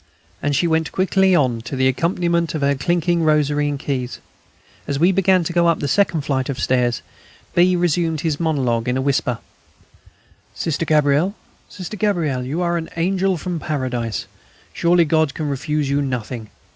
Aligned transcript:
And 0.41 0.55
she 0.55 0.65
went 0.65 0.91
quickly 0.91 1.35
on 1.35 1.61
to 1.61 1.75
the 1.75 1.87
accompaniment 1.87 2.55
of 2.55 2.61
her 2.61 2.73
clinking 2.73 3.21
rosary 3.21 3.69
and 3.69 3.77
keys. 3.77 4.17
As 4.87 4.97
we 4.97 5.11
began 5.11 5.43
to 5.43 5.53
go 5.53 5.67
up 5.67 5.79
the 5.79 5.87
second 5.87 6.21
flight 6.21 6.49
of 6.49 6.59
stairs 6.59 7.03
B. 7.53 7.75
resumed 7.75 8.21
his 8.21 8.39
monologue 8.39 8.87
in 8.87 8.97
a 8.97 9.01
whisper: 9.03 9.37
"Sister 10.55 10.85
Gabrielle,... 10.85 11.35
Sister 11.69 11.97
Gabrielle, 11.97 12.41
you 12.45 12.63
are 12.63 12.77
an 12.77 12.89
angel 12.97 13.37
from 13.37 13.59
Paradise. 13.59 14.25
Surely 14.73 15.05
God 15.05 15.35
can 15.35 15.47
refuse 15.49 15.87
you 15.87 16.01
nothing. 16.01 16.49